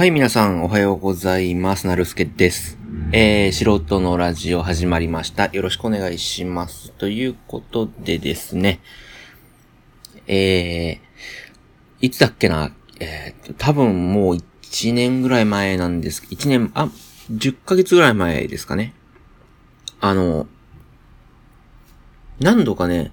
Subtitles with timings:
[0.00, 1.86] はい、皆さん、おはようございます。
[1.86, 2.78] なるすけです。
[3.12, 5.50] えー、素人のラジオ始まりました。
[5.52, 6.90] よろしくお願いします。
[6.92, 8.80] ということでですね、
[10.26, 10.98] えー、
[12.00, 16.26] いつだっけな、えー、多分もう1年ぐらい前なんです。
[16.30, 16.88] 1年、あ、
[17.30, 18.94] 10ヶ月ぐらい前ですかね。
[20.00, 20.46] あの、
[22.38, 23.12] 何度かね、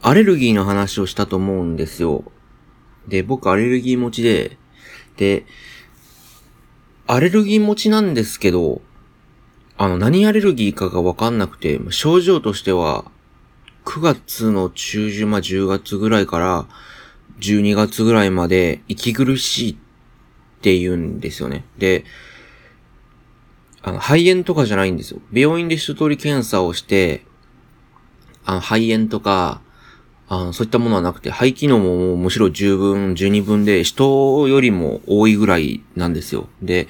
[0.00, 2.22] アレルギーの話をしたと思うんですよ。
[3.08, 4.58] で、僕アレルギー持ちで、
[5.16, 5.44] で、
[7.12, 8.82] アレルギー持ちなんですけど、
[9.76, 13.10] あの、何アレルギーかがわかんなくて、症状としては、
[13.84, 16.68] 9月の中旬、まあ、10月ぐらいから
[17.40, 19.76] 12月ぐらいまで息苦しいっ
[20.60, 21.64] て言うんですよね。
[21.78, 22.04] で、
[23.82, 25.20] あの、肺炎とかじゃないんですよ。
[25.32, 27.26] 病院で一通り検査をして、
[28.44, 29.62] あの、肺炎とか、
[30.32, 36.48] あの、そういったものはなくて、肺機能もむしろ十分、十二分で、人よりも多いぐらいなんですよ。
[36.62, 36.86] で、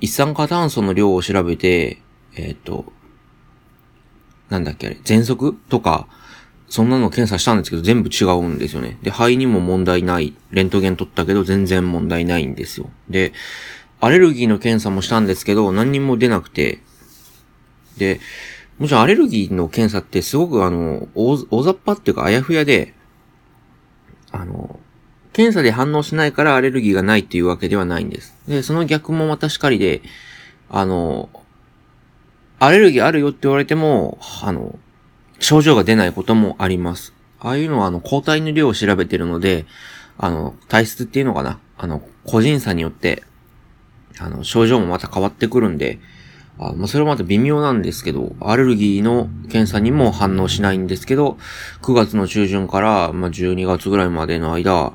[0.00, 2.00] 一酸化炭素の量を調べて、
[2.36, 2.92] えっ、ー、と、
[4.50, 6.06] なんだっけあれ、喘息とか、
[6.68, 8.98] そんなの検査したんですけど、全部違うんですよね。
[9.02, 10.36] で、肺にも問題ない。
[10.52, 12.88] レントゲン取ったけど、全然問題ないんですよ。
[13.10, 13.32] で、
[14.00, 16.78] アレルギーの検査もしたんですけど、何にも出なくて、
[17.98, 18.20] で、
[18.78, 22.94] もちろんアレルギーの検査ってすごくあの、大雑把っていうかあやふやで、
[24.32, 24.78] あの、
[25.32, 28.36] 検査で反応しないからアレルギーがないっていうわけではないんです。
[28.48, 30.02] で、その逆もまたしかりで、
[30.70, 31.28] あの、
[32.58, 34.78] アレルギーあるよって言われても、あの、
[35.38, 37.12] 症状が出ないこともあります。
[37.38, 39.66] ああいうのはあの、抗体の量を調べてるので、
[40.18, 41.60] あの、体質っていうのかな。
[41.76, 43.22] あの、個人差によって、
[44.18, 45.98] あの、症状もまた変わってくるんで、
[46.58, 51.36] あまあ、それはまた微妙なんですけど、アレルギーの検査にも反応しないんですけど、
[51.82, 54.94] 9月の中旬から、まあ、12月ぐらいまでの間、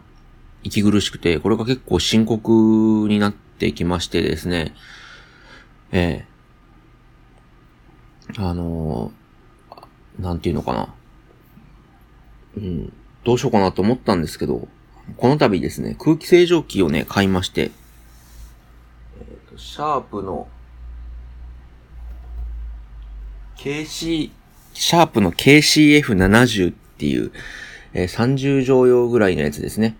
[0.63, 4.73] 息苦しくて、これが結構深刻になってきましてですね、
[5.91, 6.25] え
[8.29, 8.33] え。
[8.33, 10.93] ー、あのー、なんていうのかな。
[12.57, 12.93] うん、
[13.23, 14.67] どうしようかなと思ったんですけど、
[15.17, 20.47] この度ですね、空気清浄機をね、買いまして、えっ、ー、と、シャープの
[23.61, 24.31] KC、
[24.73, 27.31] シャープの KCF70 っていう、
[27.93, 29.95] えー、30畳用ぐらいのやつですね。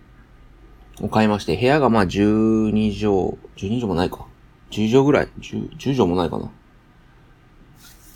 [1.00, 4.26] を買いまして、部屋がまあ12畳、12畳もないか。
[4.72, 6.50] 10畳ぐらい？10, 10畳もないかな。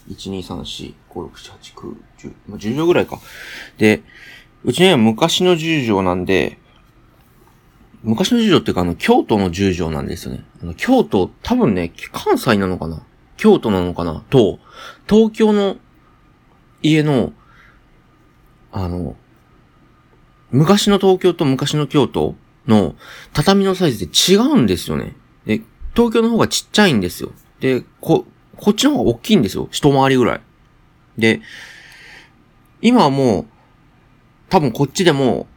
[0.10, 3.20] 1、2、3、4、5、6、7、8、9、10、まあ、10畳ぐらいか。
[3.78, 4.02] で、
[4.64, 6.58] うちには昔の10畳なんで、
[8.02, 10.44] 昔の10畳っていうかあの、京都の10畳なんですよね。
[10.64, 13.04] あの京都、多分ね、関西なのかな
[13.38, 14.24] 京都なのかな？
[14.30, 14.60] と、
[15.10, 15.78] 東京の
[16.82, 17.34] 家の、
[18.72, 19.16] あの、
[20.52, 22.36] 昔の東京と昔の京都
[22.68, 22.96] の
[23.34, 25.16] 畳のサイズで違うんですよね。
[25.46, 25.62] で、
[25.94, 27.32] 東京の方がちっちゃいんですよ。
[27.60, 28.26] で、こ、
[28.58, 29.68] こっちの方が大きいんですよ。
[29.72, 30.42] 一回りぐらい。
[31.18, 31.42] で、
[32.82, 33.46] 今はもう、
[34.50, 35.48] 多分こっちでも、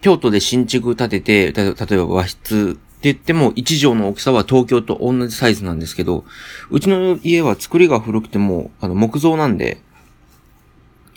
[0.00, 6.24] 京都で新築建てて、例えば和室って言っても、1畳の大きさは東京と同じサイズなんですけど、
[6.70, 9.78] うちの家は作りが古くても、あの、木造なんで、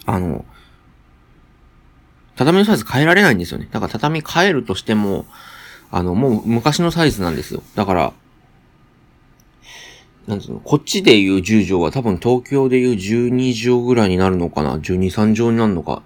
[0.05, 0.43] あの、
[2.35, 3.69] 畳のサイズ変えられないんですよね。
[3.71, 5.25] だから畳変えるとしても、
[5.89, 7.63] あの、もう昔のサイズなんですよ。
[7.75, 8.13] だから、
[10.27, 16.03] なんつうの、こっちで言う10畳は多分東京で言う12畳ぐらいになるのかな ?12、3畳になるのか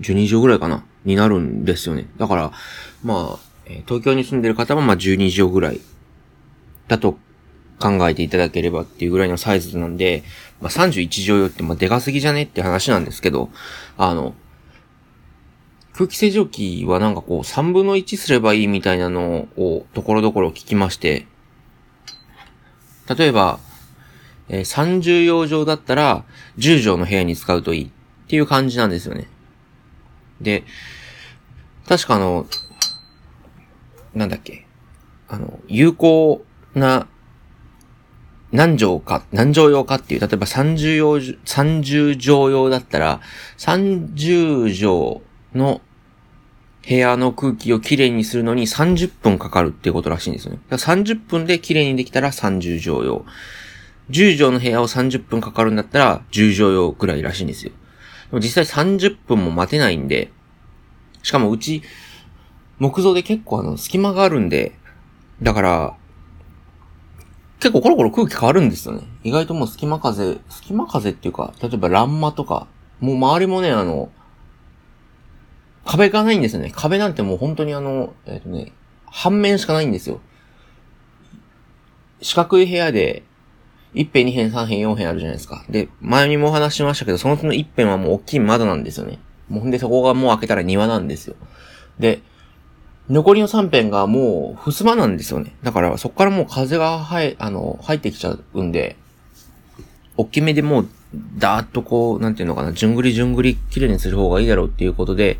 [0.00, 0.84] ?12 畳ぐらいかな？
[1.04, 2.06] になるんですよね。
[2.16, 2.52] だから、
[3.02, 5.80] まあ、え東京に住んでる方はまあ12畳ぐらい
[6.88, 7.16] だと
[7.78, 10.24] 考えていただければっていうぐらいのサイズなんで、
[10.60, 13.48] まあ、31畳用ってまあでかすぎじゃねって話なんですけど、
[13.96, 14.34] あの、
[15.94, 21.26] 空気清浄機はなんかこう3分の1すればいいみたいなのをところどころ聞きまして、
[23.08, 23.60] 例えば、
[24.48, 26.24] えー、30畳上だったら
[26.58, 27.90] 10畳の部屋に使うといいっ
[28.28, 29.28] ていう感じなんですよね。
[30.40, 30.64] で、
[31.88, 32.46] 確かあの、
[34.14, 34.66] なんだっけ、
[35.28, 36.44] あの、有効
[36.74, 37.06] な、
[38.52, 43.20] 何畳か、何畳用かっていう、例えば30用、30畳用だったら、
[43.58, 45.22] 30畳
[45.54, 45.80] の
[46.88, 50.60] 部屋の空気をきれいにするのに30分かかるっていうことらしいんですよね。
[50.68, 53.24] だから30分できれいにできたら30畳用。
[54.10, 57.72] 10畳の部屋を30分かかるんだったら10畳用くらいらしいんですよ。
[58.30, 60.32] でも実際30分も待てないんで、
[61.22, 61.82] しかもうち、
[62.80, 64.72] 木造で結構あの、隙間があるんで、
[65.40, 65.96] だから、
[67.60, 69.02] 結構コロコロ空気変わるんですよね。
[69.22, 72.66] 意外ともう隙間風、隙間風っていうか、例えば欄間とか、
[73.00, 74.10] もう周りもね、あの、
[75.84, 76.72] 壁がないんですよね。
[76.74, 78.72] 壁なんてもう本当にあの、えっ、ー、とね、
[79.06, 80.20] 半面しかないんですよ。
[82.22, 83.24] 四角い部屋で、
[83.94, 85.64] 1辺、2辺、3辺、4辺あるじゃないですか。
[85.68, 89.18] で、前にもお話しましたけど、そのうちの1辺はもう大きい窓なんですよね。
[89.50, 91.36] もうほんで、そこがもう開けたら庭なんですよ。
[91.98, 92.22] で、
[93.10, 95.52] 残りの3辺がもう、襖なんですよね。
[95.64, 98.96] だから、そこからもう風が入、あの、入ってきちゃうんで、
[100.16, 100.88] 大きめでもう、
[101.36, 105.38] だーっとこう、なんていうのかな、じゅんぐりじゅんぐり綺麗にする方がいいだろうっていうことで、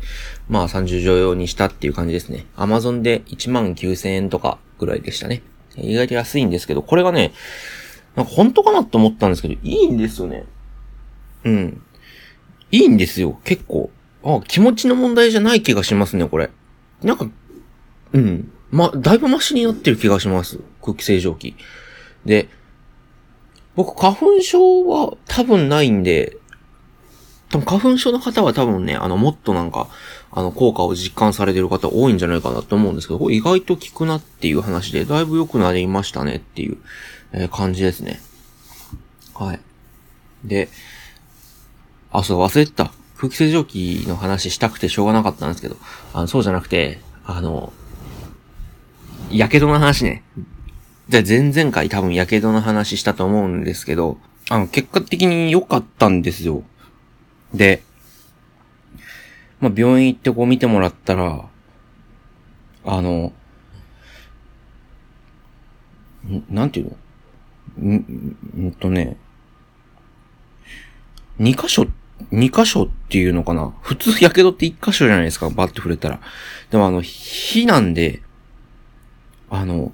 [0.49, 2.45] まあ30畳用にしたっていう感じですね。
[2.57, 5.41] アマゾンで19,000円とかぐらいでしたね。
[5.77, 7.31] 意外と安いんですけど、これがね、
[8.15, 10.43] なんか本当かなと思ったんですけど、いいんですよね。
[11.45, 11.81] うん。
[12.71, 13.91] いいんですよ、結構。
[14.23, 16.49] あ、気持ちの問題じゃない気がしますね、これ。
[17.01, 17.29] なんか、
[18.13, 18.51] うん。
[18.71, 20.59] ま、だいぶマシになってる気がします。
[20.81, 21.55] 空気清浄機。
[22.25, 22.49] で、
[23.75, 26.37] 僕、花粉症は多分ないんで、
[27.49, 29.89] 多分花粉症の方は多分ね、あの、もっとなんか、
[30.31, 36.77] あの、効果を実感されてる方多いんじゃないかなと思うんですけど、意外と効くなっていう話で、だいぶ良くなりましたねっていう、
[37.33, 38.21] えー、感じですね。
[39.33, 39.59] はい。
[40.45, 40.69] で、
[42.11, 42.91] あ、そう、忘れてた。
[43.17, 45.75] 空気清浄機の話したくてしょうがなかったんですけど、
[46.13, 47.71] あの、そうじゃなくて、あの、
[49.31, 50.23] やけどの話ね。
[51.09, 54.17] で、前々回多分やけどの話したと思うんですけど、
[54.49, 56.63] あの、結果的に良かったんですよ。
[57.53, 57.83] で、
[59.59, 61.45] まあ、病院行ってこう見てもらったら、
[62.83, 63.33] あの、
[66.49, 66.97] なんていう
[67.79, 69.17] のん、んとね、
[71.37, 71.87] 二箇所、
[72.31, 76.19] 二箇所っていうのかな普通、やけどって一箇所じゃないですか、バッて触れたら。
[76.69, 78.21] でもあの、火なんで、
[79.51, 79.91] あの、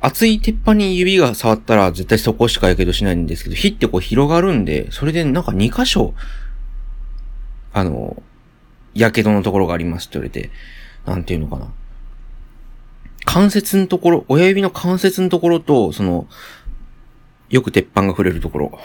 [0.00, 6.14] 熱い鉄板に指が触ったら絶対そこしかやけどしないんですけど、火ってこう広がるんで、それでなんか2箇所、
[7.72, 8.22] あの、
[8.92, 10.50] やけどのところがありますって言われて、
[11.06, 11.72] なんていうのかな。
[13.24, 16.26] 関節のところ、親指の関節のところと、その、
[17.48, 18.78] よく鉄板が触れるところ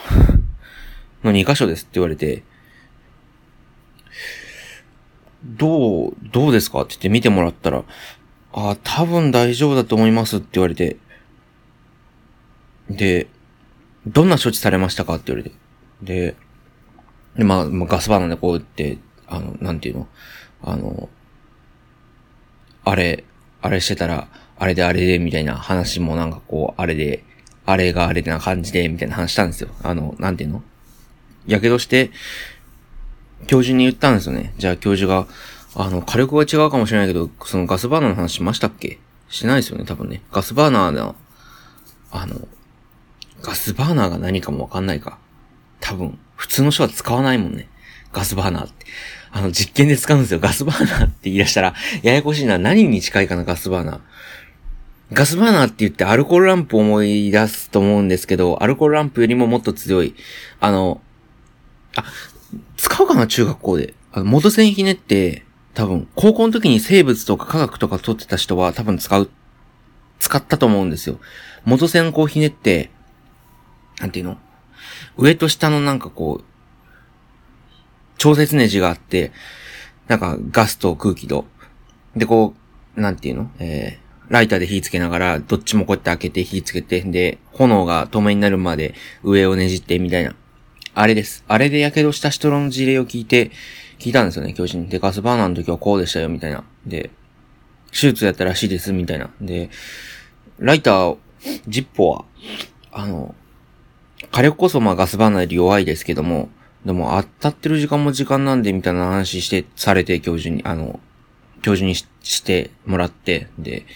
[1.24, 2.44] の2箇所ですって言われて、
[5.44, 7.82] どう、どうですかって言って見てもらったら、
[8.52, 10.96] あ、多分大丈夫だと思いますって言われて。
[12.90, 13.26] で、
[14.06, 15.56] どんな処置されましたかって言われて。
[16.02, 16.36] で、
[17.36, 20.08] でまあ、まあ、ガスバーナーでこうやって、あの、なんていうの？
[20.62, 21.08] あの、
[22.84, 23.24] あれ、
[23.62, 24.28] あれしてたら、
[24.58, 27.24] あれであれで、みたいな話もなんかこう、あれで、
[27.64, 29.70] あれがあれでな感じで、みたいな話したんですよ。
[29.82, 30.62] あの、なんていうの？
[31.46, 32.10] やけどして、
[33.46, 34.52] 教授に言ったんですよね。
[34.58, 35.26] じゃあ教授が、
[35.74, 38.98] あの、火力が違うかもしれないけど、そのガスバーナーの話しましたっけ？
[39.28, 40.22] しないですよね、多分ね。
[40.30, 41.16] ガスバーナーの、
[42.10, 42.46] あの、
[43.40, 45.18] ガスバーナーが何かもわかんないか。
[45.80, 47.68] 多分、普通の人は使わないもんね。
[48.12, 48.86] ガスバーナーって。
[49.30, 50.40] あの、実験で使うんですよ。
[50.40, 52.58] ガスバーナーって言い出したら、ややこしいな。
[52.58, 54.00] 何に近いかな、ガスバーナー。
[55.14, 60.14] ガスバーナーって言ってアルコールランプを思い出すと思うんですけど、アルコールランプよりももっと強い。
[60.60, 61.00] あの、
[61.96, 62.04] あ、
[62.76, 63.94] 使うかな、中学校で。
[64.12, 69.30] あの、元線ひねって、多分、高校の時に生物とか科学とか取ってた人は多分使う、
[70.18, 71.18] 使ったと思うんですよ。
[71.64, 72.90] 元線こうひねって、
[74.00, 74.38] なんていうの？
[75.16, 76.44] 上と下のなんかこう、
[78.18, 79.32] 調節ネジがあって、
[80.08, 81.46] なんかガスと空気と、
[82.14, 82.54] でこ
[82.96, 83.50] う、なんていうの？
[83.58, 90.34] えー、ライターで火つけながら、どっちもこうやって開けて火つけて、で、炎が透明になるまで上をねじってみたいな。
[90.94, 91.44] あれです。
[91.48, 93.50] あれで火傷した人の事例を聞いて、
[94.02, 94.88] 聞いたんですよね、教授に。
[94.88, 96.64] で、ガスバーナーの時はこうでしたよ、みたいな。
[96.84, 97.10] で、
[97.92, 99.30] 手術やったらしいです、みたいな。
[99.40, 99.70] で、
[100.58, 101.16] ライター、
[101.68, 102.24] ジッポは、
[102.90, 103.36] あの、
[104.32, 106.48] 火力こそまあガスバーナーより弱いですけども、
[106.84, 110.98] でも当たってる時間も時間なんで、みたいな話して、されて、教授に、あの、
[111.62, 112.06] 教授にし
[112.44, 113.86] てもらって、で、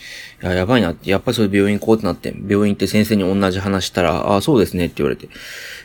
[0.40, 5.28] や、やばいなって、やっぱりそれ病院行こうってなって、病院行って先生に同じ話したら、ああ、そうですねって言われて、い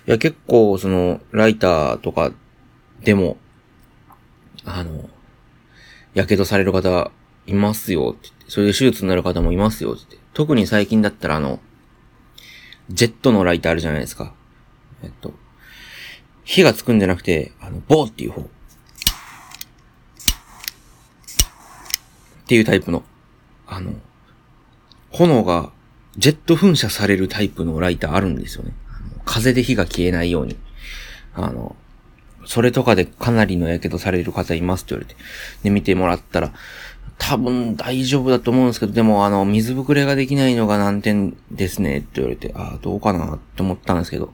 [0.05, 2.31] や、結構、その、ライターとか
[3.03, 3.37] でも、
[4.65, 5.09] あの、
[6.13, 7.11] やけどされる方
[7.47, 10.17] いますよってって、それで手術になる方もいますよって。
[10.33, 11.59] 特に最近だったらあの、
[12.89, 14.33] ジェットのライターあるじゃないですか。
[15.03, 15.33] えっと、
[16.43, 18.41] 火がつくんじゃなくて、あの、ボーっていう方。
[18.41, 18.45] っ
[22.47, 23.03] ていうタイプの、
[23.67, 23.93] あの、
[25.11, 25.71] 炎が
[26.17, 28.73] ジェット噴射されるタイプのライターあるんですよね。
[29.23, 30.57] 風で火が消えないように。
[31.33, 31.75] あの、
[32.45, 35.19] それとかでかなりの火傷される方いますって言われて。
[35.63, 36.53] で、見てもらったら、
[37.17, 44.33] 多分大丈夫だと思うんですけど、でもあの、水ぶくれができないのが難点ですねって言われて、ああ、どうかなって思ったんですけど。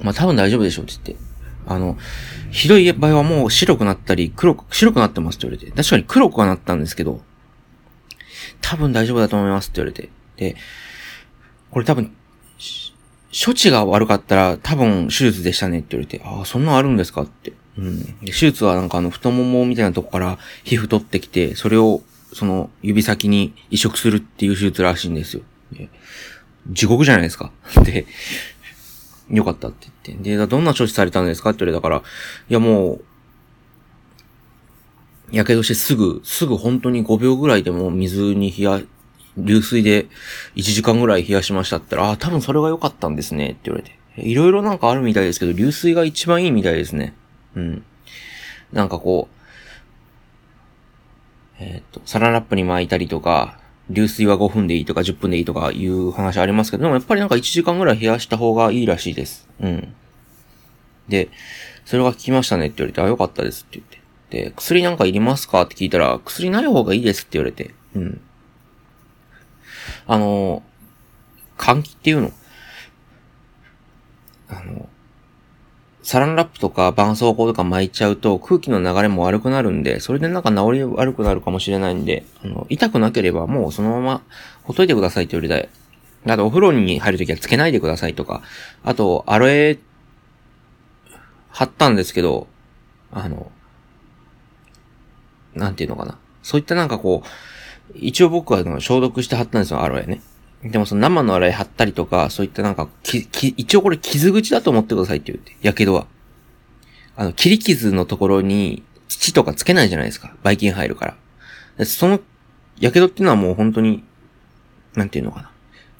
[0.00, 1.24] まあ多分大丈夫でしょうって言って。
[1.66, 1.96] あの、
[2.50, 5.70] ひどい場合はもう白くなったり、黒く、白くなってますって言われて。
[5.70, 7.20] 確かに黒くはなったんですけど、
[8.60, 10.08] 多分大丈夫だと思いますって言われて。
[10.36, 10.56] で、
[11.70, 12.12] これ多分、
[13.32, 17.52] 処置が悪かったら多分手術でしたねって言われて、ああ、そんなあるんですかって。
[17.76, 18.04] うん。
[18.24, 25.42] 手術はなんかあの太ももみたいなとこから皮膚取ってきて、それをその指先に移植するっていう手術らしいんですよ。
[26.70, 27.50] 地獄じゃないですか。
[27.84, 28.06] で、
[29.30, 30.36] よかったって言って。
[30.36, 32.02] で、どんな処置されたんですかって言われたから、
[32.48, 33.04] いやもう、
[35.30, 38.80] やけどしてすぐ、すぐ本当に5秒ぐらいでも水に冷や、
[39.44, 40.06] 流水で
[40.56, 43.98] 1時間ぐらい冷やしましたって言ったら、ああ、多分それが良かったんですねって言われて。
[44.16, 47.14] いろいろなんかあるみたいですけど、流水が一番いいみたいですね。
[47.54, 47.84] うん。
[48.72, 49.38] なんかこう、
[51.60, 53.58] えっ、と、サランラップに巻いたりとか、
[53.90, 59.48] 流水は5分でいいとか10分でいいとかいう話ありますけど、でもやっぱりなんか1時間ぐらい冷やした方がいいらしいです。
[59.60, 59.94] うん。
[61.08, 61.30] で、
[61.84, 63.98] それが効きましたねって言われて、あ、よかったですって言って。
[64.50, 65.62] で、薬なんかいりますか？
[65.62, 68.20] って聞いたら、薬ない方がいいですって言われて、うん。
[70.06, 70.62] あの、
[71.56, 72.32] 換気っていうの？
[74.48, 74.88] あの、
[76.02, 84.22] サランラップとか絆創膏とか巻いちゃうと空気の流れも悪くなるんで、それでなんか治り悪くなるかもしれないんで、あの、痛くなければもうそのまま
[84.62, 85.68] ほっといてくださいって言われた。
[86.32, 88.42] あとお風呂に入るときはつけないでくださいとか、
[88.82, 89.78] あと、アロエ、
[91.50, 92.46] 貼ったんですけど、
[93.12, 93.52] あの、
[95.54, 96.18] なんていうのかな。
[96.42, 97.28] そういったなんかこう、
[98.00, 100.20] 一応僕は消毒して貼ったんですよ、アロエね。
[100.62, 106.06] でもその生の洗い貼ったりとか、そういったなんか、き、き、一応これ傷口だと思ってくださいって言って、やけどは。
[107.16, 110.34] あの、切り傷のところに土とかつけないじゃないですか。
[110.42, 111.16] ばい菌入るか
[111.78, 111.84] ら。
[111.84, 112.20] その、
[112.80, 114.04] やけどっていうのはもう本当に、
[114.94, 115.50] なんていうのかな。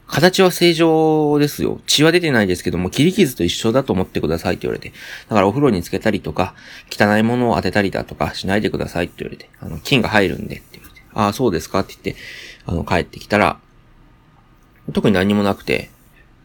[0.08, 1.80] 形は正常ですよ。
[1.86, 4.92] 血は出てないですけども、切り傷と一緒だと思ってくださいって言われて。
[5.28, 6.54] だからお風呂につけたりとか、
[6.90, 9.50] 汚いものを当てたりだとかしないでくださいって言われて。
[9.60, 10.78] あの、菌が入るんでって。
[11.18, 12.22] ああ、そうですかって言って、
[12.64, 13.58] あの、帰ってきたら、
[14.92, 15.90] 特に何もなくて、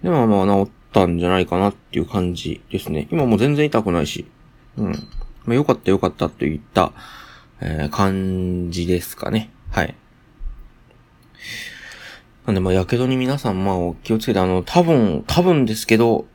[0.01, 3.07] でもまあ治ったんじゃないかなっていう感じですね。
[3.11, 4.25] 今もう全然痛くないし、
[4.77, 4.91] うん。
[5.45, 6.91] まあよかったよかったといった、
[7.61, 9.51] えー、感じですかね。
[9.69, 9.93] はい。
[12.47, 16.25] なんでまあ、やけどに皆さんまあお、気をつけて、あの、多分、多分ですけど、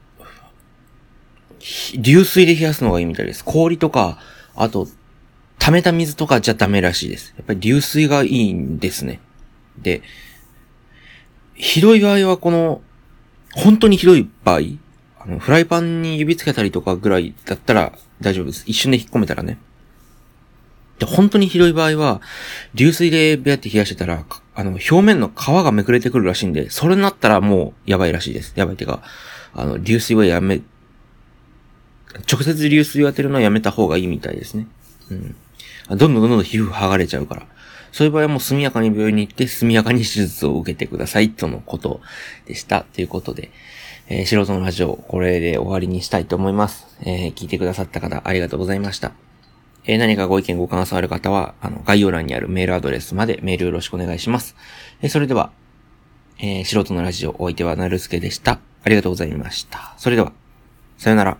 [1.99, 3.45] 流水で冷やすのがいいみたいです。
[3.45, 4.21] 氷とか、
[4.55, 4.87] あと、
[5.59, 7.35] 溜めた水とかじゃダメらしいです。
[7.37, 9.21] やっぱり流水がいいんですね。
[9.79, 10.03] で、
[11.55, 12.81] ひどい場合はこの、
[13.53, 14.61] 本当にひどい場合、
[15.21, 18.65] あの、フライパンに指つけたりとかぐらいだったら大丈夫です。
[18.67, 19.59] 一瞬で引っ込めたらね。
[20.99, 22.21] で、本当にひどい場合は、
[22.75, 24.25] 流水でベアって冷やしてたら、
[24.55, 28.53] あの、表面の皮がめくれてくるらしいんで、それになったらもうやばいらしいです。
[28.57, 29.03] やばいってか、
[29.55, 30.61] あの、流水はやめ、
[32.31, 34.67] 直接流水を当てるのはやめた方がいいみたいですね。
[35.11, 35.37] うん。
[35.91, 37.47] どんどんどんどん皮膚剥がれちゃうから。
[37.93, 42.01] そういう場合はもう速やかに病院に行って速やかに手術を受けてくださいとのこと
[42.47, 42.83] でした。
[42.83, 43.51] ということで、
[44.09, 46.87] えー、素人のラジオ、これで終わりにしたいと思います。
[47.03, 49.13] えー、聞いてくださった方ありがとうございました。
[49.85, 54.57] えー、何かご意見ご感想ある方は、あの、概要欄にあるメールアドレスまでメールよろしくお願いします。
[55.03, 55.51] え、それでは、
[56.39, 58.61] え、素人のラジオ、お相手はなるすけでした。
[58.85, 59.95] ありがとうございました。
[59.99, 60.33] それでは、
[60.97, 61.37] さよなら。